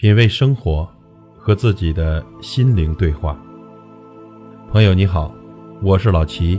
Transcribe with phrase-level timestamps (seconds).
[0.00, 0.88] 品味生活，
[1.36, 3.38] 和自己的心灵对话。
[4.70, 5.30] 朋友你好，
[5.82, 6.58] 我是老齐。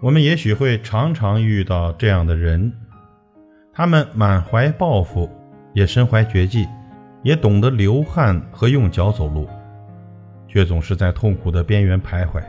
[0.00, 2.72] 我们也许会常常遇到这样的人，
[3.72, 5.28] 他们满怀抱负，
[5.74, 6.64] 也身怀绝技，
[7.24, 9.48] 也懂得流汗和用脚走路，
[10.46, 12.40] 却总是在痛苦的边缘徘徊。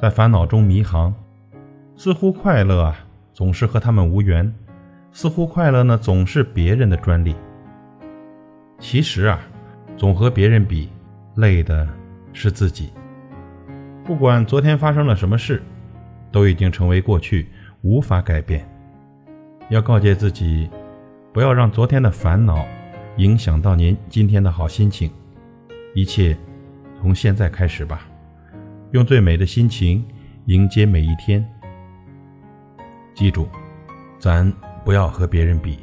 [0.00, 1.14] 在烦恼中迷航，
[1.96, 2.96] 似乎快乐啊
[3.32, 4.52] 总是和他们无缘，
[5.12, 7.34] 似乎快乐呢总是别人的专利。
[8.78, 9.40] 其实啊，
[9.96, 10.90] 总和别人比，
[11.36, 11.88] 累的
[12.32, 12.92] 是自己。
[14.04, 15.62] 不管昨天发生了什么事，
[16.30, 17.48] 都已经成为过去，
[17.82, 18.68] 无法改变。
[19.70, 20.68] 要告诫自己，
[21.32, 22.66] 不要让昨天的烦恼
[23.16, 25.10] 影响到您今天的好心情。
[25.94, 26.36] 一切
[27.00, 28.06] 从现在开始吧。
[28.94, 30.04] 用最美的心情
[30.46, 31.44] 迎接每一天。
[33.12, 33.48] 记住，
[34.20, 34.48] 咱
[34.84, 35.80] 不要和别人比，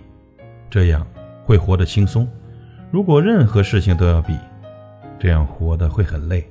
[0.69, 1.05] 这样
[1.43, 2.25] 会活得轻松。
[2.89, 4.33] 如果任何事情都要比，
[5.19, 6.49] 这样活得会很累。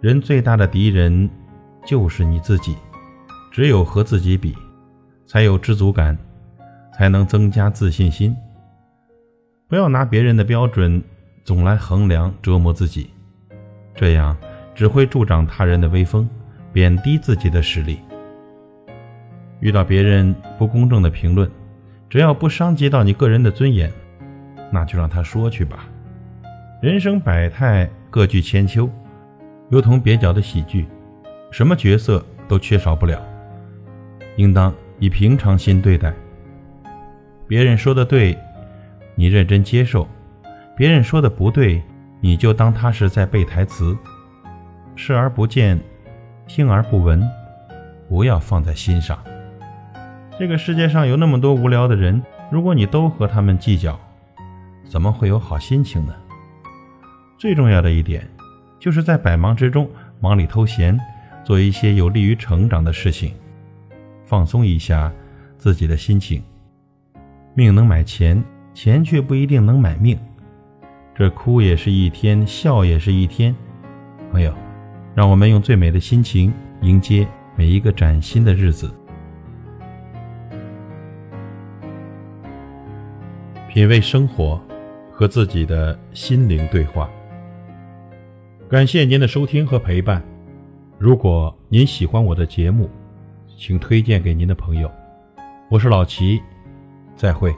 [0.00, 1.28] 人最大的敌人
[1.84, 2.74] 就是你自己，
[3.52, 4.56] 只有和自己比，
[5.26, 6.16] 才有知足感，
[6.96, 8.34] 才能增加自信心。
[9.68, 11.04] 不要拿别人的标准
[11.44, 13.10] 总来衡量折磨自己，
[13.94, 14.34] 这样。
[14.74, 16.28] 只会助长他人的威风，
[16.72, 18.00] 贬低自己的实力。
[19.60, 21.50] 遇到别人不公正的评论，
[22.10, 23.90] 只要不伤及到你个人的尊严，
[24.70, 25.86] 那就让他说去吧。
[26.82, 28.90] 人生百态，各具千秋，
[29.70, 30.86] 如同蹩脚的喜剧，
[31.50, 33.22] 什么角色都缺少不了。
[34.36, 36.12] 应当以平常心对待。
[37.46, 38.36] 别人说的对，
[39.14, 40.06] 你认真接受；
[40.76, 41.80] 别人说的不对，
[42.20, 43.96] 你就当他是在背台词。
[45.06, 45.78] 视而不见，
[46.46, 47.22] 听而不闻，
[48.08, 49.22] 不要放在心上。
[50.38, 54.00] 这个世界上有那么多无聊的人，如果你都和他们计较，
[54.82, 56.14] 怎么会有好心情呢？
[57.36, 58.26] 最重要的一点，
[58.80, 59.86] 就是在百忙之中
[60.20, 60.98] 忙里偷闲，
[61.44, 63.34] 做一些有利于成长的事情，
[64.24, 65.12] 放松一下
[65.58, 66.42] 自己的心情。
[67.52, 68.42] 命能买钱，
[68.72, 70.18] 钱却不一定能买命。
[71.14, 73.54] 这哭也是一天，笑也是一天，
[74.32, 74.63] 朋友。
[75.14, 76.52] 让我们用最美的心情
[76.82, 77.26] 迎接
[77.56, 78.92] 每一个崭新的日子。
[83.68, 84.60] 品味生活，
[85.12, 87.08] 和自己的心灵对话。
[88.68, 90.22] 感谢您的收听和陪伴。
[90.98, 92.90] 如果您喜欢我的节目，
[93.56, 94.90] 请推荐给您的朋友。
[95.70, 96.40] 我是老齐，
[97.16, 97.54] 再会。